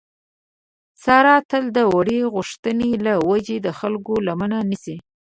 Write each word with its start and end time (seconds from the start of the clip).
ساره 1.03 1.35
تل 1.49 1.63
د 1.77 1.79
وړې 1.93 2.19
غوښتنې 2.33 2.89
له 3.05 3.13
وجې 3.29 3.57
د 3.65 3.67
خلکو 3.79 4.13
لمنه 4.27 4.59
نیسي. 4.69 4.95